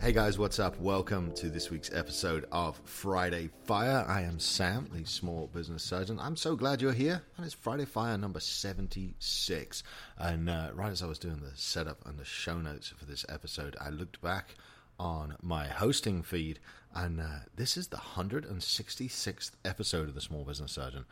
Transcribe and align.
Hey 0.00 0.12
guys, 0.12 0.38
what's 0.38 0.58
up? 0.58 0.80
Welcome 0.80 1.30
to 1.34 1.50
this 1.50 1.70
week's 1.70 1.92
episode 1.92 2.46
of 2.50 2.80
Friday 2.86 3.50
Fire. 3.64 4.02
I 4.08 4.22
am 4.22 4.38
Sam, 4.38 4.88
the 4.90 5.04
small 5.04 5.50
business 5.52 5.82
surgeon. 5.82 6.18
I'm 6.18 6.36
so 6.36 6.56
glad 6.56 6.80
you're 6.80 6.94
here, 6.94 7.20
and 7.36 7.44
it's 7.44 7.54
Friday 7.54 7.84
Fire 7.84 8.16
number 8.16 8.40
76. 8.40 9.82
And 10.16 10.48
uh, 10.48 10.70
right 10.72 10.90
as 10.90 11.02
I 11.02 11.06
was 11.06 11.18
doing 11.18 11.40
the 11.40 11.52
setup 11.54 11.98
and 12.06 12.18
the 12.18 12.24
show 12.24 12.56
notes 12.56 12.88
for 12.88 13.04
this 13.04 13.26
episode, 13.28 13.76
I 13.78 13.90
looked 13.90 14.22
back 14.22 14.54
on 14.98 15.36
my 15.42 15.66
hosting 15.66 16.22
feed, 16.22 16.60
and 16.94 17.20
uh, 17.20 17.40
this 17.54 17.76
is 17.76 17.88
the 17.88 17.98
166th 17.98 19.50
episode 19.66 20.08
of 20.08 20.14
the 20.14 20.22
Small 20.22 20.44
Business 20.44 20.72
Surgeon 20.72 21.04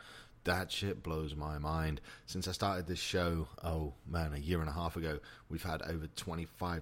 that 0.45 0.71
shit 0.71 1.03
blows 1.03 1.35
my 1.35 1.57
mind. 1.57 2.01
Since 2.25 2.47
I 2.47 2.53
started 2.53 2.87
this 2.87 2.99
show, 2.99 3.47
oh 3.63 3.93
man, 4.07 4.33
a 4.33 4.39
year 4.39 4.59
and 4.59 4.69
a 4.69 4.73
half 4.73 4.95
ago, 4.95 5.19
we've 5.49 5.63
had 5.63 5.81
over 5.83 6.07
25,000 6.07 6.81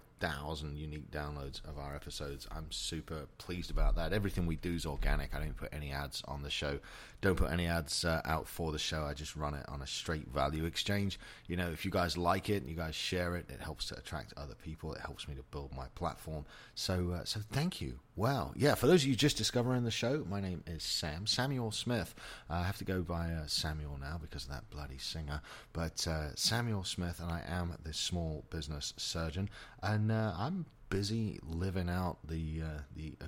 unique 0.76 1.12
downloads 1.12 1.64
of 1.68 1.78
our 1.78 1.96
episodes. 1.96 2.48
I'm 2.52 2.72
super 2.72 3.28
pleased 3.38 3.72
about 3.72 3.96
that. 3.96 4.14
Everything 4.14 4.46
we 4.46 4.56
do 4.56 4.74
is 4.74 4.86
organic. 4.86 5.34
I 5.36 5.40
don't 5.40 5.58
put 5.58 5.74
any 5.74 5.92
ads 5.92 6.24
on 6.28 6.44
the 6.44 6.50
show, 6.50 6.80
don't 7.20 7.36
put 7.36 7.52
any 7.52 7.66
ads 7.66 8.06
uh, 8.06 8.22
out 8.26 8.48
for 8.48 8.72
the 8.72 8.78
show. 8.78 9.04
I 9.06 9.14
just 9.14 9.36
run 9.36 9.56
it 9.56 9.66
on 9.68 9.82
a 9.82 9.88
straight 9.88 10.28
value 10.28 10.66
exchange. 10.66 11.20
You 11.48 11.58
know, 11.58 11.70
if 11.70 11.84
you 11.84 11.90
guys 11.90 12.16
like 12.16 12.50
it, 12.50 12.64
you 12.66 12.76
guys 12.76 12.94
share 12.94 13.36
it, 13.36 13.50
it 13.50 13.60
helps 13.60 13.88
to 13.88 13.98
attract 13.98 14.34
other 14.38 14.54
people. 14.54 14.94
It 14.94 15.02
helps 15.02 15.28
me 15.28 15.34
to 15.36 15.44
build 15.50 15.76
my 15.76 15.88
platform. 15.96 16.46
So, 16.76 17.12
uh, 17.12 17.24
so 17.24 17.40
thank 17.52 17.82
you. 17.82 18.00
Wow. 18.16 18.52
Yeah, 18.56 18.76
for 18.76 18.88
those 18.88 19.04
of 19.04 19.10
you 19.10 19.16
just 19.16 19.38
discovering 19.38 19.84
the 19.84 19.92
show, 19.92 20.26
my 20.30 20.42
name 20.42 20.64
is 20.68 20.84
Sam, 20.84 21.28
Samuel 21.28 21.72
Smith. 21.72 22.14
Uh, 22.50 22.56
I 22.56 22.64
have 22.64 22.78
to 22.78 22.86
go 22.86 23.02
by 23.02 23.32
uh, 23.32 23.48
Samuel 23.48 23.98
now 24.00 24.20
because 24.20 24.46
of 24.46 24.52
that 24.52 24.70
bloody 24.70 24.98
singer. 24.98 25.42
But 25.74 26.08
uh, 26.08 26.36
Samuel 26.36 26.84
Smith, 26.84 27.20
and 27.20 27.32
I 27.32 27.44
am 27.48 27.76
this 27.84 27.98
small 27.98 28.44
business 28.50 28.94
surgeon, 28.98 29.50
and 29.82 30.07
uh, 30.12 30.36
I'm 30.38 30.66
busy 30.90 31.40
living 31.44 31.90
out 31.90 32.18
the 32.28 32.62
uh, 32.64 32.82
the 32.96 33.16
uh, 33.22 33.28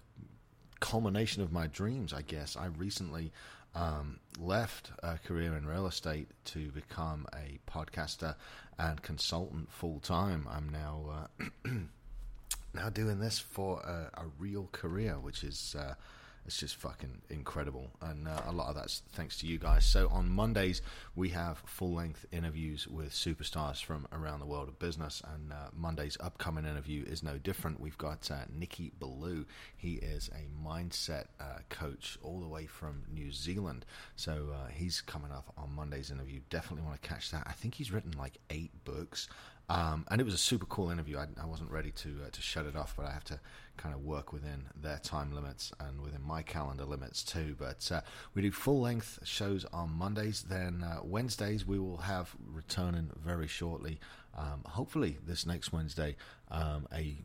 culmination 0.80 1.41
of 1.44 1.52
my 1.52 1.67
dreams. 1.67 2.13
I 2.13 2.21
guess 2.21 2.55
I 2.55 2.67
recently 2.67 3.31
um, 3.75 4.19
left 4.39 4.91
a 5.03 5.17
career 5.17 5.55
in 5.55 5.66
real 5.66 5.88
estate 5.88 6.30
to 6.45 6.71
become 6.71 7.27
a 7.33 7.59
podcaster 7.69 8.36
and 8.77 9.02
consultant 9.02 9.71
full 9.71 9.99
time. 9.99 10.47
I'm 10.49 10.69
now 10.69 11.27
now 12.73 12.89
doing 12.89 13.19
this 13.19 13.39
for 13.39 13.80
a, 13.81 14.21
a 14.21 14.25
real 14.38 14.69
career, 14.71 15.19
which 15.19 15.43
is 15.43 15.75
uh, 15.77 15.95
it's 16.50 16.58
just 16.58 16.78
fucking 16.78 17.22
incredible, 17.30 17.92
and 18.02 18.28
uh, 18.28 18.42
a 18.47 18.52
lot 18.52 18.69
of 18.69 18.75
that's 18.75 19.03
thanks 19.11 19.38
to 19.38 19.45
you 19.45 19.59
guys. 19.59 19.86
So 19.86 20.09
on 20.09 20.31
Mondays 20.31 20.81
we 21.16 21.30
have 21.30 21.61
full 21.67 21.94
length 21.94 22.25
interviews 22.31 22.88
with 22.88 23.11
superstars 23.11 23.83
from 23.83 24.08
around 24.11 24.39
the 24.39 24.47
world 24.47 24.67
of 24.67 24.80
business, 24.80 25.22
and 25.31 25.53
uh, 25.53 25.67
Monday's 25.77 26.17
upcoming 26.20 26.66
interview 26.66 27.05
is 27.05 27.22
no 27.22 27.38
different. 27.38 27.80
We've 27.80 28.00
got 28.00 28.31
uh, 28.31 28.45
Nicky 28.52 28.92
Ballou. 29.00 29.45
He 29.77 29.94
is 29.97 30.31
a 30.33 30.67
mindset 30.67 31.25
uh, 31.39 31.59
coach 31.70 32.17
all 32.23 32.39
the 32.39 32.47
way 32.47 32.66
from 32.66 33.03
New 33.14 33.31
Zealand, 33.31 33.86
so 34.16 34.47
uh, 34.52 34.70
he's 34.72 35.02
coming 35.02 35.31
up 35.31 35.53
on 35.55 35.75
Monday's 35.75 36.09
interview. 36.09 36.39
Definitely 36.50 36.88
want 36.88 37.00
to 37.00 37.08
catch 37.08 37.30
that. 37.30 37.44
I 37.45 37.52
think 37.52 37.75
he's 37.75 37.92
written 37.92 38.14
like 38.17 38.39
eight 38.50 38.72
books. 38.86 39.30
Um, 39.70 40.06
and 40.09 40.20
it 40.20 40.23
was 40.23 40.34
a 40.34 40.39
super 40.39 40.66
cool 40.66 40.89
interview. 40.89 41.17
I, 41.17 41.27
I 41.42 41.45
wasn't 41.45 41.70
ready 41.70 41.92
to 41.92 42.10
uh, 42.26 42.30
to 42.32 42.42
shut 42.42 42.66
it 42.66 42.76
off, 42.76 42.95
but 42.98 43.05
I 43.05 43.11
have 43.11 43.23
to 43.26 43.39
kind 43.77 43.93
of 43.93 44.02
work 44.02 44.33
within 44.33 44.66
their 44.76 44.98
time 44.98 45.32
limits 45.33 45.71
and 45.80 46.02
within 46.02 46.21
my 46.23 46.42
calendar 46.42 46.86
limits 46.86 47.23
too. 47.23 47.55
But 47.58 47.89
uh, 47.92 48.02
we 48.33 48.42
do 48.42 48.52
full 48.52 48.82
length 48.82 49.20
shows 49.23 49.66
on 49.71 49.92
Mondays. 49.92 50.42
Then 50.42 50.83
uh, 50.83 50.99
Wednesdays 51.04 51.66
we 51.66 51.77
will 51.77 51.98
have 51.98 52.36
returning 52.45 53.11
very 53.23 53.48
shortly. 53.48 53.99
Um, 54.36 54.64
hopefully 54.66 55.17
this 55.26 55.45
next 55.45 55.72
Wednesday, 55.72 56.16
um, 56.49 56.88
a 56.93 57.17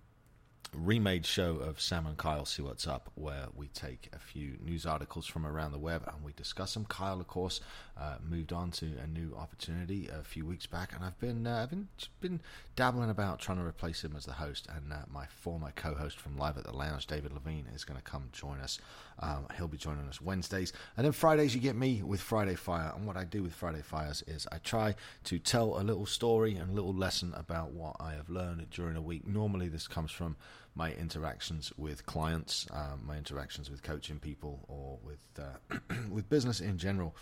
remade 0.75 1.25
show 1.25 1.57
of 1.57 1.81
Sam 1.81 2.07
and 2.07 2.17
Kyle 2.17 2.45
See 2.45 2.63
What's 2.63 2.87
Up, 2.87 3.11
where 3.15 3.47
we 3.55 3.69
take 3.69 4.11
a 4.13 4.19
few 4.19 4.57
news 4.61 4.87
articles 4.87 5.27
from 5.27 5.47
around 5.47 5.73
the 5.73 5.79
web 5.79 6.03
and 6.13 6.25
we 6.25 6.33
discuss 6.33 6.75
them. 6.75 6.85
Kyle, 6.87 7.21
of 7.21 7.27
course, 7.27 7.61
uh, 7.97 8.16
moved 8.28 8.53
on 8.53 8.71
to 8.72 8.87
a 9.03 9.06
new 9.06 9.34
opportunity 9.37 10.09
a 10.09 10.25
few 10.25 10.44
weeks 10.44 10.66
back, 10.66 10.93
and 10.94 11.05
I've 11.05 11.19
been 11.21 11.47
uh, 11.47 11.62
I've 11.62 11.71
been 11.71 11.88
been 12.21 12.41
dabbling 12.75 13.10
about 13.10 13.38
trying 13.38 13.59
to 13.59 13.65
replace 13.65 14.03
him 14.03 14.15
as 14.16 14.25
the 14.25 14.32
host. 14.32 14.66
And 14.75 14.93
uh, 14.93 14.97
my 15.12 15.27
former 15.27 15.72
co-host 15.77 16.19
from 16.19 16.37
Live 16.37 16.59
at 16.59 16.65
the 16.65 16.77
Lounge, 16.77 17.06
David 17.06 17.32
Levine, 17.32 17.66
is 17.75 17.84
going 17.84 17.99
to 17.99 18.03
come 18.03 18.28
join 18.32 18.59
us. 18.60 18.78
Um, 19.21 19.47
he'll 19.56 19.69
be 19.69 19.77
joining 19.78 20.09
us 20.09 20.21
Wednesdays, 20.21 20.72
and 20.97 21.05
then 21.05 21.12
Fridays 21.12 21.55
you 21.55 21.60
get 21.60 21.77
me 21.77 22.03
with 22.03 22.21
Friday 22.21 22.56
Fire. 22.56 22.93
And 22.97 23.06
what 23.06 23.16
I 23.16 23.25
do 23.25 23.43
with 23.43 23.55
Friday 23.55 23.82
Fires 23.82 24.25
is 24.26 24.47
I 24.50 24.59
try 24.59 24.97
to 25.25 25.38
tell 25.38 25.81
a 25.81 25.82
little 25.82 26.06
story 26.06 26.56
and 26.56 26.71
a 26.71 26.75
little 26.75 26.94
lesson 26.94 27.32
about 27.37 27.71
what 27.72 27.97
I 28.00 28.15
have 28.15 28.28
learned 28.28 28.69
during 28.71 28.97
a 28.97 29.03
week. 29.03 29.26
Normally, 29.26 29.69
this 29.69 29.87
comes 29.87 30.11
from 30.11 30.37
my 30.75 30.93
interactions 30.94 31.72
with 31.76 32.05
clients, 32.06 32.66
um, 32.72 33.03
my 33.06 33.16
interactions 33.16 33.71
with 33.71 33.82
coaching 33.82 34.19
people, 34.19 34.65
or 34.66 34.99
with 35.05 35.21
uh, 35.38 35.94
with 36.11 36.28
business 36.28 36.61
in 36.61 36.76
general. 36.78 37.15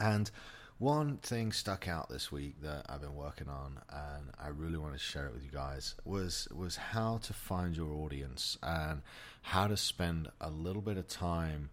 And 0.00 0.30
one 0.78 1.18
thing 1.18 1.52
stuck 1.52 1.86
out 1.88 2.08
this 2.08 2.32
week 2.32 2.60
that 2.62 2.86
I've 2.88 3.00
been 3.00 3.14
working 3.14 3.48
on, 3.48 3.78
and 3.90 4.30
I 4.38 4.48
really 4.48 4.76
want 4.76 4.92
to 4.92 4.98
share 4.98 5.26
it 5.26 5.32
with 5.32 5.44
you 5.44 5.50
guys, 5.50 5.94
was 6.04 6.48
was 6.54 6.76
how 6.76 7.18
to 7.18 7.32
find 7.32 7.76
your 7.76 7.92
audience 7.92 8.58
and 8.62 9.02
how 9.42 9.66
to 9.68 9.76
spend 9.76 10.28
a 10.40 10.50
little 10.50 10.82
bit 10.82 10.96
of 10.96 11.06
time 11.06 11.70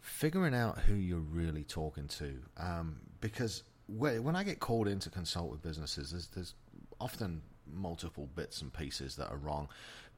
figuring 0.00 0.54
out 0.54 0.78
who 0.78 0.94
you're 0.94 1.18
really 1.18 1.64
talking 1.64 2.08
to. 2.08 2.38
Um, 2.56 3.00
because 3.20 3.64
when 3.88 4.36
I 4.36 4.44
get 4.44 4.60
called 4.60 4.86
in 4.86 4.98
to 5.00 5.10
consult 5.10 5.50
with 5.50 5.62
businesses, 5.62 6.10
there's, 6.10 6.26
there's 6.28 6.54
often 7.00 7.42
multiple 7.66 8.28
bits 8.34 8.62
and 8.62 8.72
pieces 8.72 9.16
that 9.16 9.30
are 9.30 9.36
wrong. 9.36 9.68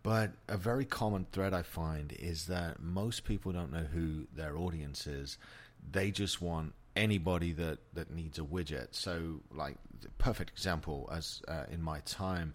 But 0.02 0.32
a 0.48 0.56
very 0.56 0.84
common 0.84 1.26
thread 1.30 1.52
I 1.52 1.62
find 1.62 2.12
is 2.12 2.46
that 2.46 2.80
most 2.80 3.24
people 3.24 3.52
don't 3.52 3.72
know 3.72 3.86
who 3.92 4.26
their 4.34 4.56
audience 4.56 5.06
is. 5.06 5.38
They 5.90 6.10
just 6.10 6.40
want 6.40 6.72
anybody 6.96 7.52
that, 7.52 7.78
that 7.94 8.10
needs 8.10 8.38
a 8.38 8.42
widget. 8.42 8.88
So, 8.92 9.40
like, 9.52 9.76
the 10.00 10.08
perfect 10.18 10.50
example 10.50 11.08
as 11.12 11.42
uh, 11.48 11.64
in 11.70 11.82
my 11.82 12.00
time 12.00 12.54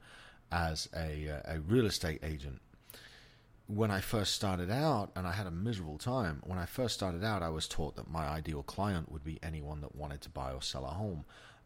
as 0.51 0.89
a, 0.95 1.29
uh, 1.29 1.55
a 1.55 1.59
real 1.59 1.85
estate 1.85 2.19
agent. 2.23 2.61
When 3.67 3.89
I 3.89 3.99
first 3.99 4.33
started 4.33 4.69
out, 4.69 5.11
and 5.15 5.25
I 5.25 5.31
had 5.31 5.47
a 5.47 5.51
miserable 5.51 5.97
time, 5.97 6.41
when 6.45 6.59
I 6.59 6.65
first 6.65 6.93
started 6.93 7.23
out, 7.23 7.41
I 7.41 7.49
was 7.49 7.67
taught 7.67 7.95
that 7.95 8.09
my 8.09 8.25
ideal 8.25 8.61
client 8.61 9.11
would 9.11 9.23
be 9.23 9.39
anyone 9.41 9.81
that 9.81 9.95
wanted 9.95 10.21
to 10.21 10.29
buy 10.29 10.51
or 10.51 10.61
sell 10.61 10.85
a 10.85 10.89
home. 10.89 11.25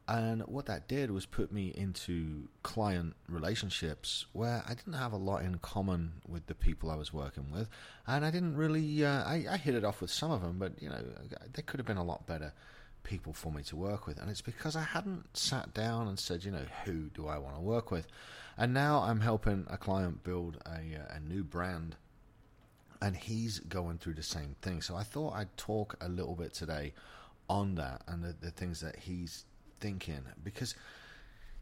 And 0.09 0.41
what 0.47 0.65
that 0.65 0.87
did 0.87 1.11
was 1.11 1.27
put 1.27 1.51
me 1.51 1.71
into 1.75 2.49
client 2.63 3.15
relationships 3.27 4.25
where 4.33 4.63
I 4.67 4.73
didn't 4.73 4.93
have 4.93 5.13
a 5.13 5.17
lot 5.17 5.43
in 5.43 5.59
common 5.59 6.13
with 6.27 6.47
the 6.47 6.55
people 6.55 6.89
I 6.89 6.95
was 6.95 7.13
working 7.13 7.51
with, 7.51 7.69
and 8.07 8.25
I 8.25 8.31
didn't 8.31 8.57
really. 8.57 9.05
Uh, 9.05 9.23
I, 9.23 9.45
I 9.47 9.57
hit 9.57 9.75
it 9.75 9.85
off 9.85 10.01
with 10.01 10.09
some 10.09 10.31
of 10.31 10.41
them, 10.41 10.57
but 10.57 10.81
you 10.81 10.89
know, 10.89 11.03
there 11.53 11.63
could 11.63 11.79
have 11.79 11.85
been 11.85 11.97
a 11.97 12.03
lot 12.03 12.25
better 12.25 12.53
people 13.03 13.33
for 13.33 13.51
me 13.51 13.61
to 13.63 13.75
work 13.75 14.07
with, 14.07 14.19
and 14.19 14.31
it's 14.31 14.41
because 14.41 14.75
I 14.75 14.81
hadn't 14.81 15.37
sat 15.37 15.75
down 15.75 16.07
and 16.07 16.17
said, 16.17 16.43
you 16.43 16.49
know, 16.49 16.65
who 16.85 17.11
do 17.13 17.27
I 17.27 17.37
want 17.37 17.53
to 17.57 17.61
work 17.61 17.91
with, 17.91 18.07
and 18.57 18.73
now 18.73 19.01
I'm 19.03 19.19
helping 19.19 19.67
a 19.69 19.77
client 19.77 20.23
build 20.23 20.57
a, 20.65 21.15
a 21.15 21.19
new 21.19 21.43
brand 21.43 21.97
and 22.99 23.15
he's 23.15 23.59
going 23.59 23.99
through 23.99 24.15
the 24.15 24.23
same 24.23 24.55
thing. 24.61 24.81
So 24.81 24.95
I 24.95 25.03
thought 25.03 25.35
I'd 25.35 25.55
talk 25.55 25.95
a 26.01 26.09
little 26.09 26.35
bit 26.35 26.53
today 26.53 26.93
on 27.47 27.75
that 27.75 28.01
and 28.07 28.23
the, 28.23 28.35
the 28.41 28.51
things 28.51 28.81
that 28.81 28.97
he's 28.97 29.45
thinking 29.79 30.21
because 30.43 30.75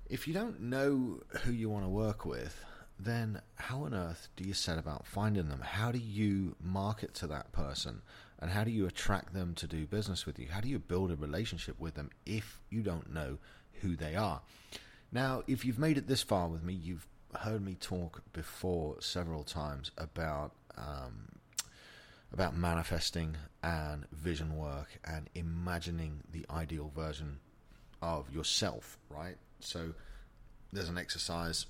if 0.09 0.27
you 0.27 0.33
don't 0.33 0.61
know 0.61 1.21
who 1.41 1.51
you 1.51 1.69
want 1.69 1.85
to 1.85 1.89
work 1.89 2.25
with, 2.25 2.63
then 2.99 3.41
how 3.55 3.83
on 3.83 3.93
earth 3.93 4.29
do 4.35 4.43
you 4.43 4.53
set 4.53 4.77
about 4.77 5.05
finding 5.05 5.49
them? 5.49 5.61
How 5.61 5.91
do 5.91 5.99
you 5.99 6.55
market 6.61 7.13
to 7.15 7.27
that 7.27 7.51
person? 7.51 8.01
And 8.39 8.51
how 8.51 8.63
do 8.63 8.71
you 8.71 8.85
attract 8.85 9.33
them 9.33 9.53
to 9.55 9.67
do 9.67 9.85
business 9.85 10.25
with 10.25 10.39
you? 10.39 10.47
How 10.49 10.61
do 10.61 10.67
you 10.67 10.79
build 10.79 11.11
a 11.11 11.15
relationship 11.15 11.79
with 11.79 11.95
them 11.95 12.09
if 12.25 12.61
you 12.69 12.81
don't 12.81 13.13
know 13.13 13.37
who 13.81 13.95
they 13.95 14.15
are? 14.15 14.41
Now, 15.11 15.43
if 15.47 15.65
you've 15.65 15.79
made 15.79 15.97
it 15.97 16.07
this 16.07 16.23
far 16.23 16.47
with 16.47 16.63
me, 16.63 16.73
you've 16.73 17.07
heard 17.35 17.63
me 17.63 17.75
talk 17.75 18.23
before 18.33 19.01
several 19.01 19.43
times 19.43 19.91
about 19.97 20.53
um, 20.77 21.29
about 22.33 22.55
manifesting 22.55 23.35
and 23.63 24.05
vision 24.11 24.57
work 24.57 24.99
and 25.05 25.29
imagining 25.33 26.21
the 26.31 26.45
ideal 26.49 26.91
version 26.95 27.39
of 28.01 28.31
yourself, 28.33 28.97
right? 29.09 29.37
So 29.59 29.93
there's 30.71 30.89
an 30.89 30.97
exercise 30.97 31.65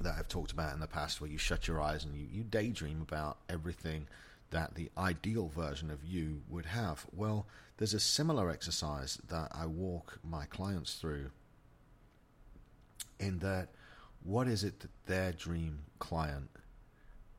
that 0.00 0.14
I've 0.18 0.28
talked 0.28 0.52
about 0.52 0.74
in 0.74 0.80
the 0.80 0.86
past 0.86 1.20
where 1.20 1.30
you 1.30 1.38
shut 1.38 1.68
your 1.68 1.80
eyes 1.80 2.04
and 2.04 2.14
you, 2.14 2.26
you 2.30 2.42
daydream 2.42 3.00
about 3.00 3.38
everything 3.48 4.08
that 4.50 4.74
the 4.74 4.90
ideal 4.98 5.48
version 5.48 5.90
of 5.90 6.04
you 6.04 6.42
would 6.48 6.66
have. 6.66 7.06
Well, 7.12 7.46
there's 7.76 7.94
a 7.94 8.00
similar 8.00 8.50
exercise 8.50 9.18
that 9.28 9.50
I 9.52 9.66
walk 9.66 10.18
my 10.22 10.46
clients 10.46 10.94
through 10.94 11.30
in 13.18 13.38
that 13.40 13.68
what 14.22 14.48
is 14.48 14.64
it 14.64 14.80
that 14.80 14.90
their 15.06 15.32
dream 15.32 15.80
client 15.98 16.50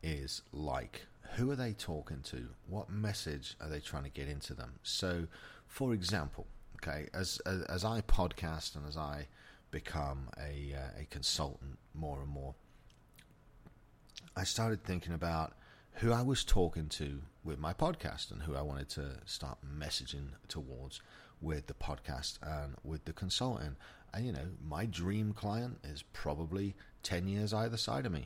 is 0.04 0.42
like? 0.52 1.06
Who 1.36 1.52
are 1.52 1.56
they 1.56 1.74
talking 1.74 2.22
to? 2.26 2.48
What 2.68 2.90
message 2.90 3.56
are 3.60 3.70
they 3.70 3.80
trying 3.80 4.04
to 4.04 4.10
get 4.10 4.28
into 4.28 4.54
them? 4.54 4.74
So, 4.84 5.28
for 5.68 5.94
example, 5.94 6.48
okay, 6.86 7.08
as 7.14 7.40
as, 7.46 7.62
as 7.64 7.86
I 7.86 8.02
podcast 8.02 8.76
and 8.76 8.88
as 8.88 8.98
I 8.98 9.28
become 9.72 10.30
a 10.38 10.76
uh, 10.76 11.02
a 11.02 11.06
consultant 11.10 11.80
more 11.94 12.20
and 12.20 12.30
more, 12.30 12.56
I 14.36 14.44
started 14.44 14.84
thinking 14.84 15.14
about 15.14 15.54
who 16.00 16.12
I 16.12 16.22
was 16.22 16.44
talking 16.44 16.88
to 16.90 17.22
with 17.44 17.60
my 17.60 17.74
podcast 17.74 18.32
and 18.32 18.42
who 18.42 18.56
I 18.56 18.62
wanted 18.62 18.90
to 18.90 19.18
start 19.26 19.60
messaging 19.66 20.30
towards 20.48 21.02
with 21.42 21.68
the 21.68 21.74
podcast 21.74 22.40
and 22.42 22.76
with 22.84 23.06
the 23.06 23.14
consulting. 23.14 23.76
And 24.14 24.26
you 24.26 24.32
know, 24.32 24.48
my 24.68 24.86
dream 24.86 25.34
client 25.34 25.80
is 25.84 26.04
probably 26.14 26.76
10 27.04 27.28
years 27.28 27.54
either 27.54 27.78
side 27.78 28.06
of 28.06 28.12
me. 28.12 28.26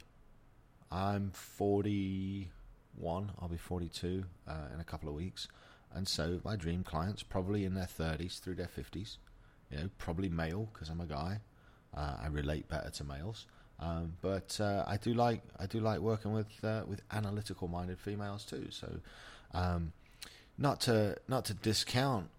I'm 0.91 1.31
41, 1.31 3.31
I'll 3.39 3.47
be 3.47 3.57
42 3.57 4.23
uh, 4.47 4.53
in 4.73 4.79
a 4.79 4.83
couple 4.83 5.09
of 5.09 5.15
weeks. 5.15 5.47
And 5.93 6.07
so 6.07 6.39
my 6.43 6.55
dream 6.55 6.83
client's 6.83 7.23
probably 7.23 7.65
in 7.65 7.73
their 7.73 7.87
30s 7.87 8.39
through 8.39 8.55
their 8.55 8.67
50s. 8.67 9.17
You 9.71 9.77
know, 9.77 9.89
probably 9.97 10.29
male 10.29 10.69
because 10.73 10.89
I'm 10.89 11.01
a 11.01 11.05
guy. 11.05 11.39
Uh, 11.95 12.17
I 12.21 12.27
relate 12.27 12.67
better 12.67 12.89
to 12.89 13.03
males. 13.03 13.45
Um, 13.79 14.13
but 14.21 14.59
uh, 14.59 14.83
I 14.87 14.97
do 14.97 15.13
like 15.13 15.41
I 15.57 15.65
do 15.65 15.79
like 15.79 15.99
working 15.99 16.33
with 16.33 16.47
uh, 16.63 16.83
with 16.85 17.01
analytical 17.11 17.67
minded 17.67 17.99
females 17.99 18.43
too. 18.43 18.67
So 18.71 18.99
um, 19.53 19.93
not 20.57 20.81
to 20.81 21.15
not 21.27 21.45
to 21.45 21.53
discount 21.53 22.29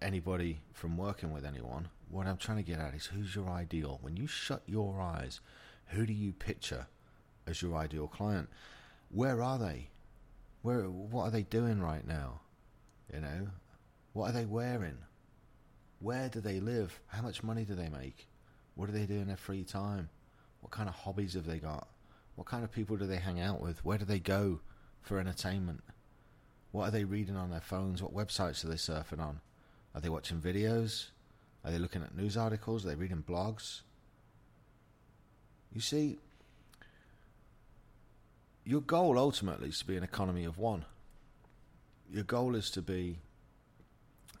anybody 0.00 0.60
from 0.72 0.96
working 0.96 1.32
with 1.32 1.44
anyone. 1.44 1.88
What 2.10 2.26
I'm 2.26 2.38
trying 2.38 2.56
to 2.56 2.62
get 2.62 2.78
at 2.78 2.94
is 2.94 3.06
who's 3.06 3.34
your 3.34 3.50
ideal. 3.50 3.98
When 4.00 4.16
you 4.16 4.26
shut 4.26 4.62
your 4.66 5.00
eyes, 5.00 5.40
who 5.88 6.06
do 6.06 6.12
you 6.12 6.32
picture 6.32 6.86
as 7.46 7.60
your 7.60 7.76
ideal 7.76 8.08
client? 8.08 8.48
Where 9.10 9.42
are 9.42 9.58
they? 9.58 9.88
Where 10.62 10.84
what 10.84 11.24
are 11.24 11.30
they 11.30 11.42
doing 11.42 11.82
right 11.82 12.06
now? 12.06 12.40
You 13.12 13.20
know, 13.20 13.48
what 14.12 14.30
are 14.30 14.32
they 14.32 14.44
wearing? 14.44 14.98
Where 16.00 16.28
do 16.28 16.40
they 16.40 16.60
live? 16.60 16.98
How 17.06 17.22
much 17.22 17.42
money 17.42 17.64
do 17.64 17.74
they 17.74 17.88
make? 17.88 18.28
What 18.74 18.86
do 18.86 18.92
they 18.92 19.06
do 19.06 19.14
in 19.14 19.26
their 19.26 19.36
free 19.36 19.64
time? 19.64 20.08
What 20.60 20.70
kind 20.70 20.88
of 20.88 20.94
hobbies 20.94 21.34
have 21.34 21.46
they 21.46 21.58
got? 21.58 21.88
What 22.36 22.46
kind 22.46 22.62
of 22.62 22.70
people 22.70 22.96
do 22.96 23.06
they 23.06 23.16
hang 23.16 23.40
out 23.40 23.60
with? 23.60 23.84
Where 23.84 23.98
do 23.98 24.04
they 24.04 24.20
go 24.20 24.60
for 25.00 25.18
entertainment? 25.18 25.82
What 26.70 26.88
are 26.88 26.90
they 26.92 27.04
reading 27.04 27.36
on 27.36 27.50
their 27.50 27.60
phones? 27.60 28.02
What 28.02 28.14
websites 28.14 28.64
are 28.64 28.68
they 28.68 28.76
surfing 28.76 29.20
on? 29.20 29.40
Are 29.94 30.00
they 30.00 30.08
watching 30.08 30.38
videos? 30.38 31.08
Are 31.64 31.72
they 31.72 31.78
looking 31.78 32.02
at 32.02 32.16
news 32.16 32.36
articles? 32.36 32.84
Are 32.84 32.90
they 32.90 32.94
reading 32.94 33.24
blogs? 33.26 33.80
You 35.74 35.80
see, 35.80 36.18
your 38.64 38.80
goal 38.80 39.18
ultimately 39.18 39.70
is 39.70 39.78
to 39.78 39.86
be 39.86 39.96
an 39.96 40.04
economy 40.04 40.44
of 40.44 40.58
one. 40.58 40.84
Your 42.10 42.24
goal 42.24 42.54
is 42.54 42.70
to 42.72 42.82
be 42.82 43.18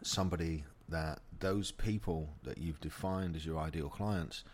somebody 0.02 0.64
that 0.88 1.20
those 1.40 1.70
people 1.70 2.30
that 2.44 2.58
you've 2.58 2.80
defined 2.80 3.36
as 3.36 3.44
your 3.44 3.58
ideal 3.58 3.88
clients 3.88 4.44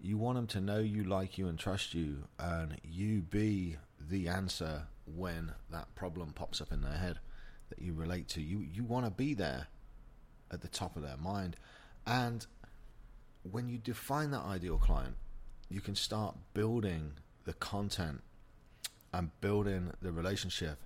you 0.00 0.18
want 0.18 0.36
them 0.36 0.46
to 0.48 0.60
know 0.60 0.78
you, 0.78 1.04
like 1.04 1.38
you, 1.38 1.48
and 1.48 1.58
trust 1.58 1.94
you, 1.94 2.24
and 2.38 2.76
you 2.84 3.22
be 3.22 3.76
the 3.98 4.28
answer 4.28 4.82
when 5.06 5.52
that 5.70 5.94
problem 5.94 6.32
pops 6.32 6.60
up 6.60 6.72
in 6.72 6.82
their 6.82 6.96
head 6.96 7.18
that 7.70 7.80
you 7.80 7.94
relate 7.94 8.28
to. 8.28 8.42
You 8.42 8.60
you 8.60 8.84
want 8.84 9.06
to 9.06 9.10
be 9.10 9.34
there 9.34 9.68
at 10.50 10.60
the 10.60 10.68
top 10.68 10.96
of 10.96 11.02
their 11.02 11.16
mind, 11.16 11.56
and 12.06 12.46
when 13.50 13.68
you 13.68 13.78
define 13.78 14.30
that 14.32 14.44
ideal 14.44 14.78
client, 14.78 15.16
you 15.68 15.80
can 15.80 15.94
start 15.94 16.36
building 16.52 17.12
the 17.44 17.54
content 17.54 18.22
and 19.12 19.30
building 19.40 19.92
the 20.02 20.12
relationship. 20.12 20.78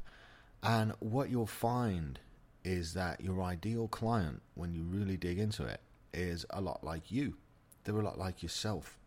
And 0.63 0.93
what 1.01 1.31
you'll 1.31 1.47
find 1.47 2.19
is 2.65 2.93
that 2.95 3.21
your 3.21 3.43
ideal 3.43 3.89
client, 3.89 4.43
when 4.55 4.75
you 4.75 4.83
really 4.83 5.17
dig 5.17 5.39
into 5.39 5.65
it, 5.65 5.81
is 6.13 6.45
a 6.51 6.61
lot 6.61 6.85
like 6.85 7.11
you. 7.11 7.37
They're 7.85 7.99
a 7.99 8.05
lot 8.05 8.19
like 8.19 8.43
yourself. 8.43 8.99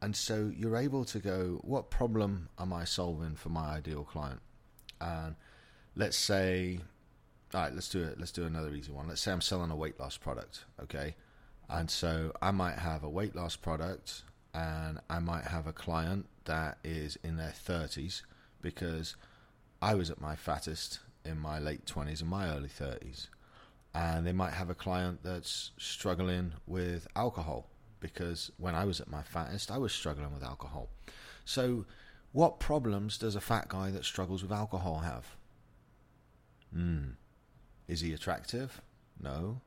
And 0.00 0.14
so 0.14 0.50
you're 0.54 0.76
able 0.76 1.04
to 1.06 1.18
go, 1.18 1.60
what 1.62 1.90
problem 1.90 2.48
am 2.58 2.72
I 2.72 2.84
solving 2.84 3.34
for 3.34 3.48
my 3.48 3.76
ideal 3.76 4.04
client? 4.04 4.40
And 5.00 5.34
let's 5.96 6.16
say, 6.16 6.80
all 7.52 7.62
right, 7.62 7.74
let's 7.74 7.88
do 7.88 8.02
it. 8.02 8.18
Let's 8.18 8.32
do 8.32 8.44
another 8.44 8.72
easy 8.74 8.92
one. 8.92 9.08
Let's 9.08 9.20
say 9.20 9.32
I'm 9.32 9.40
selling 9.40 9.70
a 9.70 9.76
weight 9.76 9.98
loss 9.98 10.16
product, 10.16 10.64
okay? 10.82 11.16
And 11.68 11.90
so 11.90 12.32
I 12.40 12.50
might 12.52 12.78
have 12.78 13.02
a 13.02 13.10
weight 13.10 13.34
loss 13.34 13.56
product, 13.56 14.22
and 14.54 15.00
I 15.10 15.18
might 15.18 15.44
have 15.44 15.66
a 15.66 15.72
client 15.72 16.26
that 16.44 16.78
is 16.82 17.18
in 17.22 17.36
their 17.36 17.52
30s 17.52 18.22
because 18.62 19.16
I 19.80 19.94
was 19.94 20.10
at 20.10 20.20
my 20.20 20.34
fattest 20.34 21.00
in 21.24 21.38
my 21.38 21.58
late 21.58 21.84
20s 21.84 22.20
and 22.20 22.30
my 22.30 22.48
early 22.48 22.68
30s. 22.68 23.28
And 23.94 24.26
they 24.26 24.32
might 24.32 24.52
have 24.52 24.70
a 24.70 24.74
client 24.74 25.20
that's 25.22 25.72
struggling 25.78 26.52
with 26.66 27.06
alcohol 27.16 27.68
because 28.00 28.50
when 28.58 28.74
I 28.74 28.84
was 28.84 29.00
at 29.00 29.10
my 29.10 29.22
fattest, 29.22 29.70
I 29.70 29.78
was 29.78 29.92
struggling 29.92 30.32
with 30.32 30.42
alcohol. 30.42 30.88
So, 31.44 31.86
what 32.32 32.60
problems 32.60 33.18
does 33.18 33.34
a 33.34 33.40
fat 33.40 33.68
guy 33.68 33.90
that 33.90 34.04
struggles 34.04 34.42
with 34.42 34.52
alcohol 34.52 34.98
have? 34.98 35.36
Hmm. 36.72 37.10
Is 37.88 38.00
he 38.00 38.12
attractive? 38.12 38.82
No. 39.20 39.62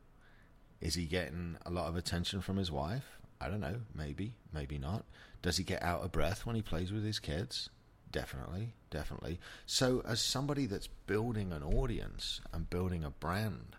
Is 0.79 0.95
he 0.95 1.05
getting 1.05 1.57
a 1.65 1.71
lot 1.71 1.87
of 1.87 1.95
attention 1.95 2.41
from 2.41 2.57
his 2.57 2.71
wife? 2.71 3.19
I 3.39 3.49
don't 3.49 3.59
know. 3.59 3.81
Maybe, 3.95 4.35
maybe 4.53 4.77
not. 4.77 5.05
Does 5.41 5.57
he 5.57 5.63
get 5.63 5.81
out 5.81 6.03
of 6.03 6.11
breath 6.11 6.45
when 6.45 6.55
he 6.55 6.61
plays 6.61 6.91
with 6.91 7.03
his 7.03 7.19
kids? 7.19 7.69
Definitely, 8.11 8.73
definitely. 8.89 9.39
So, 9.65 10.01
as 10.05 10.19
somebody 10.21 10.65
that's 10.65 10.87
building 10.87 11.53
an 11.53 11.63
audience 11.63 12.41
and 12.51 12.69
building 12.69 13.03
a 13.03 13.09
brand, 13.09 13.77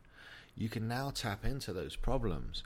you 0.56 0.68
can 0.68 0.88
now 0.88 1.10
tap 1.10 1.44
into 1.44 1.72
those 1.72 1.96
problems 1.96 2.62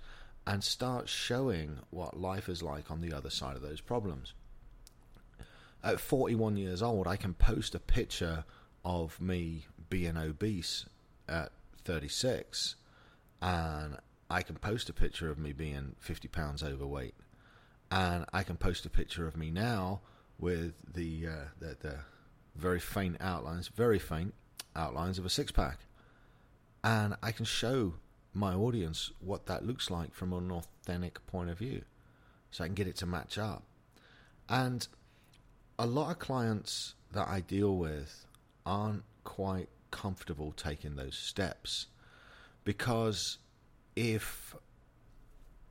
and 0.47 0.63
start 0.63 1.09
showing 1.09 1.79
what 1.91 2.21
life 2.21 2.49
is 2.49 2.63
like 2.63 2.91
on 2.91 3.01
the 3.01 3.13
other 3.13 3.31
side 3.31 3.57
of 3.57 3.63
those 3.63 3.81
problems. 3.81 4.33
At 5.83 6.01
41 6.01 6.57
years 6.57 6.83
old, 6.83 7.09
I 7.09 7.17
can 7.17 7.35
post 7.35 7.75
a 7.75 7.81
picture 7.81 8.45
of 8.85 9.21
me 9.21 9.67
being 9.91 10.17
obese 10.17 10.87
at 11.29 11.51
36, 11.85 12.77
and 13.43 13.97
I 14.31 14.43
can 14.43 14.57
post 14.57 14.89
a 14.89 14.93
picture 14.93 15.31
of 15.31 15.39
me 15.39 15.53
being 15.53 15.97
50 15.99 16.29
pounds 16.29 16.63
overweight, 16.63 17.15
and 17.91 18.25
I 18.33 18.45
can 18.45 18.57
post 18.57 18.87
a 18.87 18.91
picture 18.91 19.27
of 19.27 19.37
me 19.37 19.51
now 19.51 20.01
with 20.39 20.75
the 20.95 21.27
uh, 21.27 21.45
the, 21.59 21.77
the 21.81 21.95
very 22.55 22.81
faint 22.81 23.17
outlines, 23.21 23.69
very 23.69 23.99
faint 23.99 24.35
outlines 24.75 25.19
of 25.19 25.27
a 25.27 25.31
six 25.31 25.53
pack, 25.53 25.81
and 26.85 27.15
I 27.23 27.33
can 27.33 27.45
show 27.45 27.95
my 28.33 28.55
audience 28.55 29.11
what 29.21 29.47
that 29.47 29.67
looks 29.67 29.91
like 29.91 30.15
from 30.15 30.33
an 30.33 30.51
authentic 30.51 31.27
point 31.27 31.49
of 31.49 31.59
view 31.59 31.83
so 32.51 32.65
I 32.65 32.67
can 32.67 32.75
get 32.75 32.87
it 32.87 32.97
to 32.97 33.07
match 33.07 33.39
up. 33.39 33.63
And 34.49 34.87
a 35.79 35.87
lot 35.87 36.11
of 36.11 36.19
clients 36.19 36.95
that 37.13 37.29
I 37.29 37.41
deal 37.41 37.77
with 37.77 38.27
aren't 38.65 39.05
quite 39.25 39.69
comfortable 39.91 40.53
taking 40.53 40.97
those 40.97 41.17
steps 41.17 41.87
because 42.65 43.39
if 43.95 44.55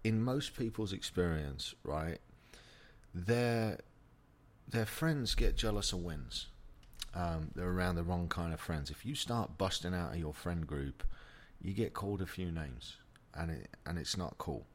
in 0.04 0.22
most 0.24 0.58
people's 0.58 0.94
experience, 0.94 1.76
right, 1.84 2.20
their 3.14 3.80
their 4.68 4.86
friends 4.86 5.36
get 5.36 5.58
jealous 5.58 5.94
of 5.94 6.00
wins. 6.00 6.48
Um, 7.14 7.52
they're 7.56 7.70
around 7.70 7.96
the 7.96 8.04
wrong 8.04 8.28
kind 8.28 8.54
of 8.54 8.60
friends. 8.60 8.90
If 8.90 9.06
you 9.06 9.16
start 9.16 9.58
busting 9.58 9.94
out 9.94 10.14
of 10.14 10.20
your 10.20 10.34
friend 10.34 10.68
group 10.68 11.04
you 11.66 11.74
get 11.74 11.94
called 11.94 12.22
a 12.22 12.26
few 12.26 12.52
names, 12.52 12.98
and 13.34 13.52
it 13.52 13.70
and 13.86 13.98
it's 13.98 14.18
not 14.18 14.38
cool. 14.38 14.66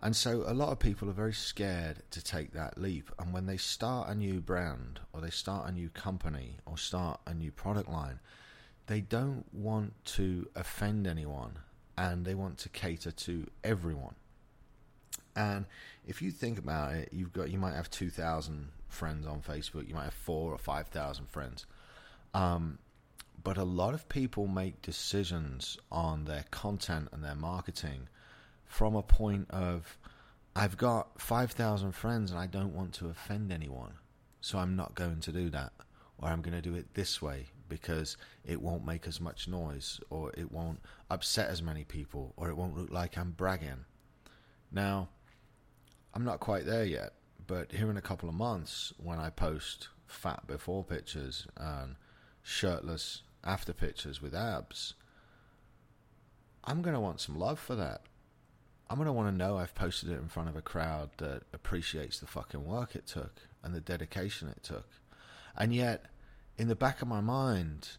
And 0.00 0.16
so 0.16 0.44
a 0.46 0.54
lot 0.54 0.70
of 0.70 0.80
people 0.80 1.08
are 1.08 1.12
very 1.12 1.32
scared 1.32 2.02
to 2.10 2.24
take 2.24 2.52
that 2.52 2.76
leap. 2.76 3.10
And 3.20 3.32
when 3.32 3.46
they 3.46 3.56
start 3.56 4.08
a 4.08 4.14
new 4.16 4.40
brand 4.40 4.98
or 5.12 5.20
they 5.20 5.30
start 5.30 5.68
a 5.68 5.72
new 5.72 5.90
company 5.90 6.56
or 6.66 6.76
start 6.76 7.20
a 7.24 7.32
new 7.32 7.52
product 7.52 7.88
line, 7.88 8.18
they 8.88 9.00
don't 9.00 9.44
want 9.52 9.92
to 10.06 10.48
offend 10.56 11.06
anyone 11.06 11.58
and 11.96 12.24
they 12.24 12.34
want 12.34 12.58
to 12.58 12.68
cater 12.68 13.12
to 13.12 13.46
everyone. 13.62 14.16
And 15.36 15.66
if 16.04 16.20
you 16.20 16.32
think 16.32 16.58
about 16.58 16.94
it, 16.94 17.10
you've 17.12 17.32
got 17.32 17.50
you 17.50 17.58
might 17.58 17.74
have 17.74 17.90
two 17.90 18.10
thousand 18.10 18.70
friends 18.92 19.26
on 19.26 19.40
Facebook, 19.40 19.88
you 19.88 19.94
might 19.94 20.04
have 20.04 20.14
four 20.14 20.52
or 20.52 20.58
five 20.58 20.88
thousand 20.88 21.28
friends. 21.30 21.66
Um, 22.34 22.78
but 23.42 23.58
a 23.58 23.64
lot 23.64 23.94
of 23.94 24.08
people 24.08 24.46
make 24.46 24.82
decisions 24.82 25.76
on 25.90 26.24
their 26.24 26.44
content 26.50 27.08
and 27.12 27.24
their 27.24 27.34
marketing 27.34 28.08
from 28.64 28.94
a 28.94 29.02
point 29.02 29.50
of 29.50 29.98
I've 30.54 30.76
got 30.76 31.20
5,000 31.20 31.92
friends 31.92 32.30
and 32.30 32.38
I 32.38 32.46
don't 32.46 32.74
want 32.74 32.92
to 32.94 33.08
offend 33.08 33.52
anyone. 33.52 33.94
So 34.40 34.58
I'm 34.58 34.76
not 34.76 34.94
going 34.94 35.20
to 35.20 35.32
do 35.32 35.50
that. 35.50 35.72
Or 36.18 36.28
I'm 36.28 36.42
going 36.42 36.54
to 36.54 36.62
do 36.62 36.74
it 36.74 36.94
this 36.94 37.22
way 37.22 37.46
because 37.68 38.16
it 38.44 38.60
won't 38.60 38.84
make 38.84 39.06
as 39.06 39.20
much 39.20 39.48
noise 39.48 39.98
or 40.10 40.30
it 40.36 40.52
won't 40.52 40.80
upset 41.10 41.48
as 41.48 41.62
many 41.62 41.84
people 41.84 42.34
or 42.36 42.48
it 42.48 42.56
won't 42.56 42.76
look 42.76 42.90
like 42.90 43.16
I'm 43.16 43.30
bragging. 43.32 43.86
Now, 44.70 45.08
I'm 46.14 46.24
not 46.24 46.40
quite 46.40 46.66
there 46.66 46.84
yet, 46.84 47.14
But 47.52 47.70
here 47.70 47.90
in 47.90 47.98
a 47.98 48.00
couple 48.00 48.30
of 48.30 48.34
months, 48.34 48.94
when 48.96 49.18
I 49.18 49.28
post 49.28 49.88
fat 50.06 50.46
before 50.46 50.84
pictures 50.84 51.46
and 51.54 51.96
shirtless 52.42 53.24
after 53.44 53.74
pictures 53.74 54.22
with 54.22 54.34
abs, 54.34 54.94
I'm 56.64 56.80
going 56.80 56.94
to 56.94 57.00
want 57.00 57.20
some 57.20 57.38
love 57.38 57.58
for 57.58 57.74
that. 57.74 58.04
I'm 58.88 58.96
going 58.96 59.04
to 59.04 59.12
want 59.12 59.28
to 59.28 59.36
know 59.36 59.58
I've 59.58 59.74
posted 59.74 60.08
it 60.08 60.18
in 60.18 60.30
front 60.30 60.48
of 60.48 60.56
a 60.56 60.62
crowd 60.62 61.10
that 61.18 61.42
appreciates 61.52 62.20
the 62.20 62.26
fucking 62.26 62.64
work 62.64 62.96
it 62.96 63.06
took 63.06 63.42
and 63.62 63.74
the 63.74 63.82
dedication 63.82 64.48
it 64.48 64.62
took. 64.62 64.88
And 65.54 65.74
yet, 65.74 66.06
in 66.56 66.68
the 66.68 66.74
back 66.74 67.02
of 67.02 67.08
my 67.08 67.20
mind, 67.20 67.98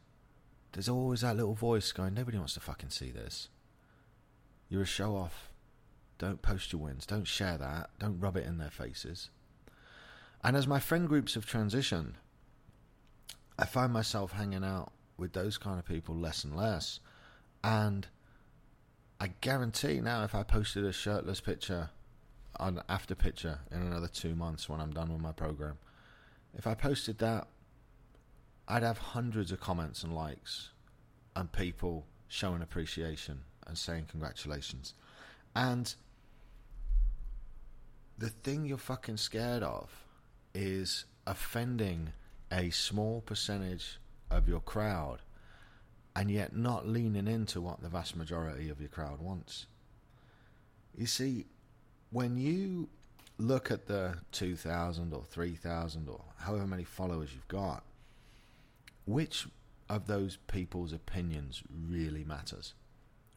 there's 0.71 0.89
always 0.89 1.21
that 1.21 1.37
little 1.37 1.53
voice 1.53 1.91
going, 1.91 2.15
nobody 2.15 2.39
wants 2.39 2.55
to 2.55 2.59
fucking 2.59 2.89
see 2.89 3.11
this. 3.11 3.49
You're 4.67 4.81
a 4.81 4.87
show 4.87 5.15
off. 5.15 5.51
Don't 6.17 6.41
post 6.41 6.73
your 6.73 6.81
wins. 6.81 7.05
Don't 7.05 7.27
share 7.27 7.59
that. 7.59 7.91
Don't 7.99 8.19
rub 8.19 8.35
it 8.35 8.47
in 8.47 8.57
their 8.57 8.71
faces. 8.71 9.29
And 10.43 10.57
as 10.57 10.67
my 10.67 10.79
friend 10.79 11.07
groups 11.07 11.35
have 11.35 11.45
transitioned, 11.45 12.13
I 13.57 13.65
find 13.65 13.93
myself 13.93 14.33
hanging 14.33 14.63
out 14.63 14.91
with 15.17 15.33
those 15.33 15.57
kind 15.57 15.79
of 15.79 15.85
people 15.85 16.15
less 16.15 16.43
and 16.43 16.55
less. 16.55 16.99
And 17.63 18.07
I 19.21 19.27
guarantee 19.39 20.01
now, 20.01 20.23
if 20.23 20.35
I 20.35 20.43
posted 20.43 20.83
a 20.83 20.91
shirtless 20.91 21.39
picture, 21.39 21.91
an 22.59 22.81
after 22.89 23.15
picture 23.15 23.59
in 23.71 23.81
another 23.81 24.07
two 24.07 24.35
months 24.35 24.67
when 24.67 24.81
I'm 24.81 24.91
done 24.91 25.13
with 25.13 25.21
my 25.21 25.31
program, 25.31 25.77
if 26.55 26.67
I 26.67 26.73
posted 26.73 27.19
that, 27.19 27.47
I'd 28.67 28.83
have 28.83 28.97
hundreds 28.97 29.51
of 29.51 29.59
comments 29.59 30.03
and 30.03 30.13
likes 30.13 30.69
and 31.35 31.51
people 31.51 32.05
showing 32.27 32.61
appreciation 32.61 33.41
and 33.65 33.77
saying 33.77 34.07
congratulations. 34.09 34.93
And 35.55 35.93
the 38.17 38.29
thing 38.29 38.65
you're 38.65 38.77
fucking 38.77 39.17
scared 39.17 39.63
of 39.63 40.02
is 40.53 41.05
offending 41.25 42.13
a 42.51 42.69
small 42.69 43.21
percentage 43.21 43.99
of 44.29 44.47
your 44.47 44.59
crowd 44.59 45.19
and 46.15 46.29
yet 46.29 46.55
not 46.55 46.87
leaning 46.87 47.27
into 47.27 47.59
what 47.59 47.81
the 47.81 47.89
vast 47.89 48.15
majority 48.15 48.69
of 48.69 48.79
your 48.79 48.89
crowd 48.89 49.19
wants. 49.19 49.65
You 50.95 51.07
see, 51.07 51.45
when 52.11 52.37
you 52.37 52.89
look 53.39 53.71
at 53.71 53.87
the 53.87 54.15
2,000 54.31 55.13
or 55.13 55.23
3,000 55.23 56.07
or 56.07 56.21
however 56.37 56.67
many 56.67 56.83
followers 56.83 57.33
you've 57.33 57.47
got, 57.47 57.83
which 59.05 59.47
of 59.89 60.07
those 60.07 60.37
people's 60.47 60.93
opinions 60.93 61.63
really 61.89 62.23
matters? 62.23 62.73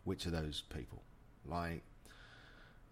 Which 0.04 0.26
of 0.26 0.32
those 0.32 0.62
people? 0.68 1.02
Like, 1.46 1.82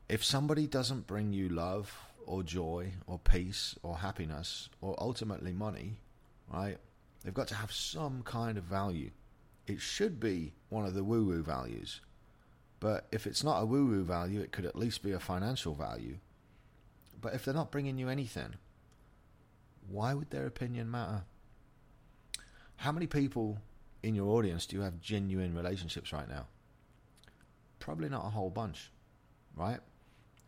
if 0.08 0.24
somebody 0.24 0.66
doesn't 0.66 1.06
bring 1.06 1.32
you 1.32 1.48
love 1.48 1.94
or 2.26 2.42
joy 2.42 2.92
or 3.06 3.18
peace 3.18 3.76
or 3.82 3.98
happiness 3.98 4.68
or 4.80 4.94
ultimately 4.98 5.52
money, 5.52 5.98
right? 6.52 6.78
They've 7.22 7.34
got 7.34 7.48
to 7.48 7.54
have 7.54 7.72
some 7.72 8.22
kind 8.22 8.58
of 8.58 8.64
value. 8.64 9.10
It 9.66 9.80
should 9.80 10.20
be 10.20 10.52
one 10.68 10.84
of 10.84 10.94
the 10.94 11.04
woo 11.04 11.24
woo 11.24 11.42
values. 11.42 12.00
But 12.80 13.06
if 13.10 13.26
it's 13.26 13.42
not 13.42 13.62
a 13.62 13.66
woo 13.66 13.86
woo 13.86 14.04
value, 14.04 14.40
it 14.40 14.52
could 14.52 14.66
at 14.66 14.76
least 14.76 15.02
be 15.02 15.12
a 15.12 15.18
financial 15.18 15.74
value. 15.74 16.18
But 17.20 17.34
if 17.34 17.44
they're 17.44 17.54
not 17.54 17.70
bringing 17.70 17.96
you 17.96 18.10
anything, 18.10 18.56
why 19.88 20.12
would 20.12 20.30
their 20.30 20.46
opinion 20.46 20.90
matter? 20.90 21.22
How 22.76 22.92
many 22.92 23.06
people 23.06 23.58
in 24.02 24.14
your 24.14 24.28
audience 24.36 24.66
do 24.66 24.76
you 24.76 24.82
have 24.82 25.00
genuine 25.00 25.54
relationships 25.54 26.12
right 26.12 26.28
now? 26.28 26.46
Probably 27.78 28.10
not 28.10 28.26
a 28.26 28.30
whole 28.30 28.50
bunch, 28.50 28.90
right? 29.56 29.80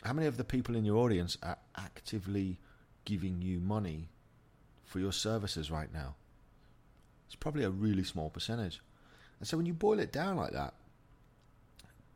How 0.06 0.12
many 0.12 0.28
of 0.28 0.36
the 0.36 0.44
people 0.44 0.76
in 0.76 0.84
your 0.84 0.98
audience 0.98 1.36
are 1.42 1.58
actively 1.76 2.60
giving 3.04 3.42
you 3.42 3.58
money 3.58 4.08
for 4.84 5.00
your 5.00 5.10
services 5.10 5.68
right 5.68 5.92
now? 5.92 6.14
It's 7.26 7.34
probably 7.34 7.64
a 7.64 7.70
really 7.70 8.04
small 8.04 8.30
percentage. 8.30 8.80
And 9.40 9.48
so 9.48 9.56
when 9.56 9.66
you 9.66 9.74
boil 9.74 9.98
it 9.98 10.12
down 10.12 10.36
like 10.36 10.52
that, 10.52 10.74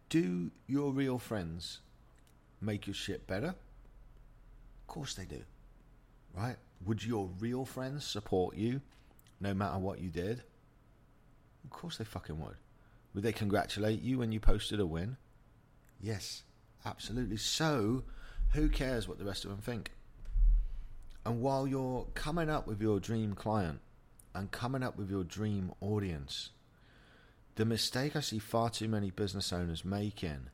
do 0.09 0.52
your 0.68 0.92
real 0.92 1.18
friends 1.18 1.80
make 2.61 2.87
your 2.87 2.94
shit 2.94 3.26
better? 3.26 3.49
Of 3.49 4.87
course 4.87 5.14
they 5.14 5.25
do. 5.25 5.42
Right? 6.32 6.59
Would 6.87 7.04
your 7.04 7.28
real 7.40 7.64
friends 7.64 8.06
support 8.06 8.56
you 8.56 8.82
no 9.40 9.52
matter 9.52 9.80
what 9.80 10.00
you 10.00 10.11
did? 10.11 10.44
Of 11.64 11.70
course 11.70 11.97
they 11.97 12.04
fucking 12.04 12.38
would. 12.38 12.54
Would 13.14 13.25
they 13.25 13.32
congratulate 13.32 14.00
you 14.00 14.18
when 14.18 14.30
you 14.30 14.38
posted 14.38 14.78
a 14.78 14.87
win? 14.87 15.16
Yes, 16.00 16.44
absolutely. 16.84 17.37
So, 17.37 18.04
who 18.52 18.68
cares 18.68 19.06
what 19.06 19.18
the 19.18 19.25
rest 19.25 19.44
of 19.44 19.50
them 19.50 19.60
think? 19.60 19.92
And 21.25 21.40
while 21.40 21.66
you're 21.66 22.06
coming 22.14 22.49
up 22.49 22.66
with 22.66 22.80
your 22.80 22.99
dream 22.99 23.34
client 23.34 23.80
and 24.34 24.50
coming 24.50 24.82
up 24.82 24.96
with 24.96 25.10
your 25.10 25.25
dream 25.25 25.72
audience, 25.80 26.50
the 27.56 27.64
mistake 27.64 28.16
I 28.16 28.20
see 28.20 28.38
far 28.38 28.70
too 28.70 28.88
many 28.88 29.10
business 29.10 29.52
owners 29.52 29.84
making 29.84 30.49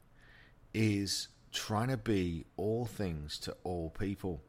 is 0.74 1.28
trying 1.52 1.88
to 1.88 1.96
be 1.96 2.44
all 2.56 2.86
things 2.86 3.38
to 3.40 3.56
all 3.62 3.90
people. 3.90 4.42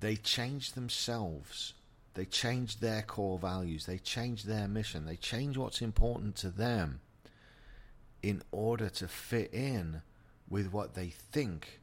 They 0.00 0.16
change 0.16 0.72
themselves 0.72 1.74
they 2.18 2.24
change 2.24 2.80
their 2.80 3.02
core 3.02 3.38
values. 3.38 3.86
They 3.86 3.98
change 3.98 4.42
their 4.42 4.66
mission. 4.66 5.06
They 5.06 5.14
change 5.14 5.56
what's 5.56 5.80
important 5.80 6.34
to 6.38 6.50
them 6.50 6.98
in 8.24 8.42
order 8.50 8.88
to 8.88 9.06
fit 9.06 9.54
in 9.54 10.02
with 10.50 10.72
what 10.72 10.94
they 10.94 11.08
think 11.08 11.80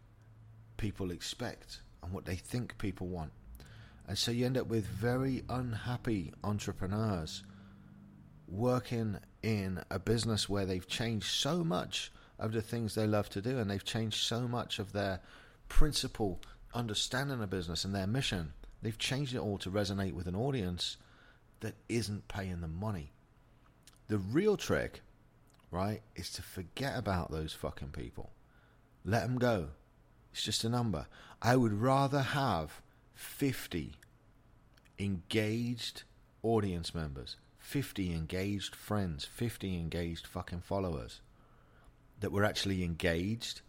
people 0.77 1.11
expect 1.11 1.81
and 2.03 2.11
what 2.11 2.25
they 2.25 2.35
think 2.35 2.77
people 2.77 3.07
want. 3.07 3.31
And 4.07 4.17
so 4.17 4.31
you 4.31 4.45
end 4.45 4.57
up 4.57 4.67
with 4.67 4.85
very 4.85 5.43
unhappy 5.49 6.31
entrepreneurs 6.43 7.43
working 8.47 9.17
in 9.41 9.81
a 9.89 9.97
business 9.97 10.47
where 10.47 10.65
they've 10.65 10.87
changed 10.87 11.27
so 11.27 11.63
much 11.63 12.11
of 12.37 12.51
the 12.51 12.61
things 12.61 12.93
they 12.93 13.07
love 13.07 13.29
to 13.29 13.41
do 13.41 13.57
and 13.57 13.69
they've 13.69 13.83
changed 13.83 14.23
so 14.23 14.47
much 14.47 14.77
of 14.77 14.91
their 14.91 15.19
principle 15.69 16.39
understanding 16.73 17.41
of 17.41 17.49
business 17.49 17.85
and 17.85 17.95
their 17.95 18.05
mission 18.05 18.53
They've 18.85 18.95
changed 18.95 19.33
it 19.33 19.39
all 19.39 19.57
to 19.57 19.71
resonate 19.71 20.13
with 20.13 20.27
an 20.27 20.35
audience 20.35 20.97
that 21.61 21.73
isn't 21.89 22.27
paying 22.27 22.61
them 22.61 22.75
money. 22.79 23.13
The 24.09 24.19
real 24.19 24.57
trick, 24.57 25.01
right, 25.71 26.03
is 26.15 26.29
to 26.33 26.43
forget 26.43 26.95
about 26.95 27.31
those 27.31 27.51
fucking 27.51 27.89
people. 27.89 28.29
Let 29.05 29.21
them 29.21 29.37
go. 29.37 29.67
It's 30.33 30.43
just 30.43 30.63
a 30.63 30.69
number. 30.69 31.05
I 31.41 31.55
would 31.55 31.73
rather 31.73 32.21
have 32.21 32.81
50 33.13 33.93
engaged 34.97 36.03
audience 36.41 36.95
members, 36.95 37.37
50 37.59 38.11
engaged 38.13 38.75
friends, 38.75 39.23
50 39.23 39.75
engaged 39.75 40.25
fucking 40.25 40.61
followers 40.61 41.21
that 42.19 42.31
were 42.31 42.43
actually 42.43 42.83
engaged 42.83 43.61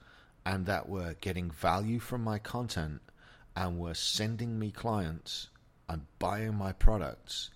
and 0.46 0.64
that 0.64 0.88
were 0.88 1.16
getting 1.20 1.50
value 1.50 1.98
from 1.98 2.24
my 2.24 2.38
content 2.38 3.02
and 3.54 3.78
were 3.78 3.94
sending 3.94 4.58
me 4.58 4.70
clients 4.70 5.48
and 5.88 6.06
buying 6.18 6.54
my 6.54 6.72
products 6.72 7.50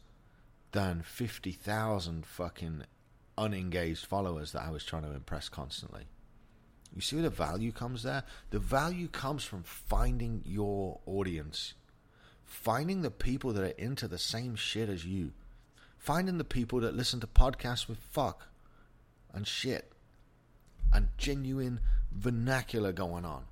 than 0.73 1.03
50,000 1.03 2.27
fucking 2.27 2.85
unengaged 3.39 4.05
followers 4.05 4.53
that 4.53 4.63
I 4.63 4.71
was 4.71 4.85
trying 4.85 5.05
to 5.05 5.13
impress 5.13 5.49
constantly. 5.49 6.05
You 6.94 7.00
see 7.00 7.16
where 7.16 7.23
the 7.23 7.30
value 7.30 7.73
comes 7.73 8.02
there? 8.02 8.25
The 8.50 8.59
value 8.59 9.09
comes 9.09 9.44
from 9.44 9.62
finding 9.62 10.42
your 10.44 11.00
audience, 11.06 11.75
finding 12.44 13.02
the 13.02 13.11
people 13.11 13.52
that 13.52 13.64
are 13.64 13.78
into 13.78 14.09
the 14.09 14.18
same 14.18 14.56
shit 14.56 14.88
as 14.88 15.04
you, 15.04 15.32
finding 15.99 16.38
the 16.38 16.44
people 16.44 16.80
that 16.80 16.97
listen 16.97 17.20
to 17.20 17.26
podcasts 17.26 17.88
with 17.88 17.99
fuck 17.99 18.49
and 19.32 19.47
shit 19.47 19.92
and 20.92 21.09
genuine 21.16 21.80
vernacular 22.12 22.92
going 22.92 23.25
on, 23.25 23.44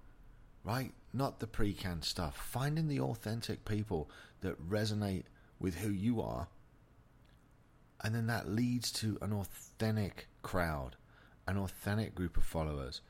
right? 0.64 0.92
not 1.12 1.40
the 1.40 1.46
pre 1.46 1.72
canned 1.72 2.04
stuff. 2.04 2.36
Finding 2.36 2.88
the 2.88 3.00
authentic 3.00 3.64
people 3.64 4.10
that 4.40 4.68
resonate 4.68 5.24
with 5.58 5.76
who 5.76 5.90
you 5.90 6.20
are. 6.20 6.48
And 8.02 8.14
then 8.14 8.26
that 8.28 8.48
leads 8.48 8.92
to 8.92 9.18
an 9.20 9.32
authentic 9.32 10.28
crowd, 10.42 10.96
an 11.46 11.58
authentic 11.58 12.14
group 12.14 12.36
of 12.36 12.44
followers, 12.44 13.00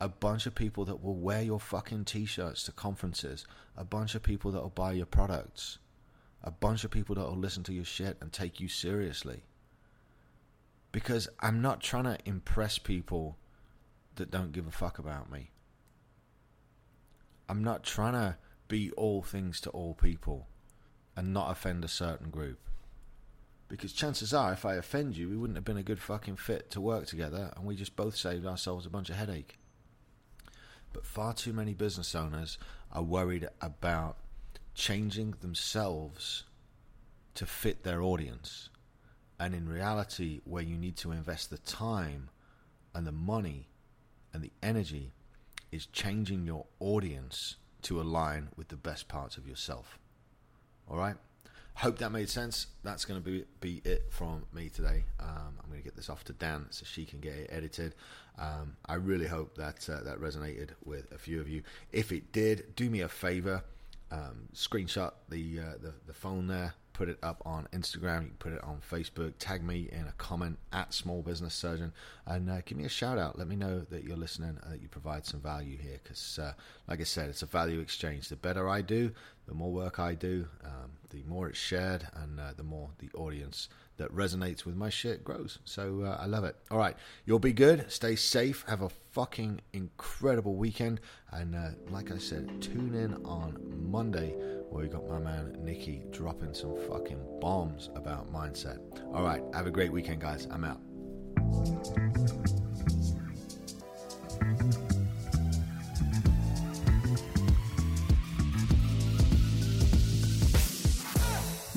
a 0.00 0.08
bunch 0.08 0.46
of 0.46 0.54
people 0.54 0.84
that 0.84 1.02
will 1.02 1.16
wear 1.16 1.42
your 1.42 1.60
fucking 1.60 2.04
t 2.04 2.26
shirts 2.26 2.64
to 2.64 2.72
conferences, 2.72 3.46
a 3.76 3.84
bunch 3.84 4.14
of 4.14 4.22
people 4.22 4.50
that 4.52 4.62
will 4.62 4.70
buy 4.70 4.92
your 4.92 5.06
products, 5.06 5.78
a 6.42 6.50
bunch 6.50 6.84
of 6.84 6.90
people 6.90 7.14
that 7.14 7.24
will 7.24 7.36
listen 7.36 7.62
to 7.64 7.72
your 7.72 7.84
shit 7.84 8.16
and 8.20 8.32
take 8.32 8.60
you 8.60 8.68
seriously. 8.68 9.44
Because 10.92 11.28
I'm 11.40 11.60
not 11.60 11.80
trying 11.80 12.04
to 12.04 12.18
impress 12.24 12.78
people 12.78 13.38
that 14.16 14.30
don't 14.30 14.52
give 14.52 14.66
a 14.66 14.70
fuck 14.70 14.98
about 14.98 15.30
me. 15.30 15.50
I'm 17.48 17.64
not 17.64 17.82
trying 17.82 18.12
to 18.12 18.36
be 18.68 18.90
all 18.92 19.22
things 19.22 19.60
to 19.62 19.70
all 19.70 19.94
people 19.94 20.48
and 21.16 21.32
not 21.32 21.50
offend 21.50 21.84
a 21.84 21.88
certain 21.88 22.30
group. 22.30 22.58
Because 23.68 23.92
chances 23.92 24.32
are, 24.32 24.52
if 24.52 24.64
I 24.64 24.74
offend 24.74 25.16
you, 25.16 25.28
we 25.28 25.36
wouldn't 25.36 25.56
have 25.56 25.64
been 25.64 25.76
a 25.76 25.82
good 25.82 26.00
fucking 26.00 26.36
fit 26.36 26.70
to 26.72 26.80
work 26.80 27.06
together, 27.06 27.52
and 27.56 27.64
we 27.64 27.76
just 27.76 27.96
both 27.96 28.16
saved 28.16 28.46
ourselves 28.46 28.86
a 28.86 28.90
bunch 28.90 29.10
of 29.10 29.16
headache. 29.16 29.58
But 30.94 31.04
far 31.04 31.34
too 31.34 31.52
many 31.52 31.74
business 31.74 32.14
owners 32.14 32.56
are 32.90 33.02
worried 33.02 33.48
about 33.60 34.16
changing 34.74 35.34
themselves 35.40 36.44
to 37.34 37.44
fit 37.44 37.82
their 37.82 38.00
audience. 38.00 38.70
And 39.38 39.54
in 39.54 39.68
reality, 39.68 40.40
where 40.44 40.62
you 40.62 40.78
need 40.78 40.96
to 40.98 41.10
invest 41.10 41.50
the 41.50 41.58
time 41.58 42.30
and 42.94 43.06
the 43.06 43.12
money 43.12 43.66
and 44.32 44.42
the 44.42 44.52
energy 44.62 45.12
is 45.72 45.86
changing 45.86 46.46
your 46.46 46.64
audience 46.78 47.56
to 47.82 48.00
align 48.00 48.48
with 48.56 48.68
the 48.68 48.76
best 48.76 49.08
parts 49.08 49.36
of 49.36 49.48
yourself. 49.48 49.98
All 50.88 50.96
right? 50.96 51.16
Hope 51.76 51.98
that 51.98 52.10
made 52.10 52.28
sense. 52.28 52.68
That's 52.84 53.04
going 53.04 53.20
to 53.20 53.30
be, 53.30 53.44
be 53.60 53.82
it 53.84 54.04
from 54.08 54.44
me 54.52 54.68
today. 54.68 55.04
Um, 55.18 55.58
I'm 55.60 55.68
going 55.68 55.80
to 55.80 55.84
get 55.84 55.96
this 55.96 56.08
off 56.08 56.24
to 56.24 56.32
Dan 56.32 56.66
so 56.70 56.84
she 56.86 57.04
can 57.04 57.20
get 57.20 57.34
it 57.34 57.50
edited. 57.52 57.94
Um, 58.38 58.76
I 58.86 58.94
really 58.94 59.26
hope 59.26 59.56
that 59.56 59.88
uh, 59.88 60.02
that 60.04 60.18
resonated 60.18 60.70
with 60.84 61.10
a 61.12 61.18
few 61.18 61.40
of 61.40 61.48
you. 61.48 61.62
If 61.92 62.12
it 62.12 62.32
did, 62.32 62.74
do 62.76 62.88
me 62.88 63.00
a 63.00 63.08
favor. 63.08 63.62
Um, 64.10 64.48
screenshot 64.54 65.12
the, 65.28 65.58
uh, 65.58 65.72
the 65.80 65.92
the 66.06 66.12
phone 66.12 66.46
there, 66.46 66.74
put 66.92 67.08
it 67.08 67.18
up 67.22 67.42
on 67.44 67.66
Instagram, 67.72 68.22
you 68.22 68.28
can 68.28 68.36
put 68.38 68.52
it 68.52 68.62
on 68.62 68.80
Facebook, 68.88 69.32
tag 69.40 69.64
me 69.64 69.88
in 69.90 70.06
a 70.06 70.12
comment 70.18 70.58
at 70.72 70.94
Small 70.94 71.22
Business 71.22 71.54
Surgeon, 71.54 71.92
and 72.26 72.48
uh, 72.48 72.60
give 72.64 72.78
me 72.78 72.84
a 72.84 72.88
shout 72.88 73.18
out. 73.18 73.36
Let 73.36 73.48
me 73.48 73.56
know 73.56 73.80
that 73.90 74.04
you're 74.04 74.16
listening, 74.16 74.58
that 74.68 74.80
you 74.80 74.88
provide 74.88 75.26
some 75.26 75.40
value 75.40 75.76
here, 75.76 75.98
because, 76.02 76.38
uh, 76.38 76.52
like 76.86 77.00
I 77.00 77.04
said, 77.04 77.28
it's 77.28 77.42
a 77.42 77.46
value 77.46 77.80
exchange. 77.80 78.28
The 78.28 78.36
better 78.36 78.68
I 78.68 78.82
do, 78.82 79.10
the 79.48 79.54
more 79.54 79.72
work 79.72 79.98
I 79.98 80.14
do, 80.14 80.46
um, 80.64 80.92
the 81.14 81.22
more 81.28 81.48
it's 81.48 81.58
shared, 81.58 82.06
and 82.14 82.40
uh, 82.40 82.52
the 82.56 82.62
more 82.62 82.90
the 82.98 83.10
audience 83.16 83.68
that 83.96 84.12
resonates 84.12 84.64
with 84.64 84.74
my 84.74 84.90
shit 84.90 85.22
grows. 85.22 85.60
So 85.64 86.02
uh, 86.02 86.18
I 86.20 86.26
love 86.26 86.44
it. 86.44 86.56
All 86.70 86.78
right, 86.78 86.96
you'll 87.24 87.38
be 87.38 87.52
good. 87.52 87.90
Stay 87.90 88.16
safe. 88.16 88.64
Have 88.68 88.82
a 88.82 88.88
fucking 88.88 89.60
incredible 89.72 90.56
weekend. 90.56 91.00
And 91.30 91.54
uh, 91.54 91.70
like 91.90 92.10
I 92.10 92.18
said, 92.18 92.60
tune 92.60 92.94
in 92.94 93.14
on 93.24 93.58
Monday 93.90 94.34
where 94.70 94.82
we 94.82 94.88
got 94.88 95.08
my 95.08 95.20
man 95.20 95.56
Nikki 95.60 96.04
dropping 96.10 96.54
some 96.54 96.76
fucking 96.88 97.20
bombs 97.40 97.90
about 97.94 98.32
mindset. 98.32 98.78
All 99.14 99.22
right, 99.22 99.42
have 99.54 99.66
a 99.66 99.70
great 99.70 99.92
weekend, 99.92 100.20
guys. 100.20 100.48
I'm 100.50 100.64
out. 100.64 100.80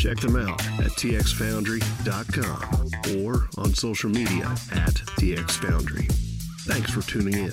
Check 0.00 0.18
them 0.20 0.36
out 0.36 0.60
at 0.80 0.92
txfoundry.com 0.92 3.22
or 3.22 3.48
on 3.58 3.74
social 3.74 4.08
media 4.08 4.46
at 4.72 4.94
txfoundry. 5.20 6.10
Thanks 6.62 6.90
for 6.90 7.02
tuning 7.02 7.34
in. 7.34 7.52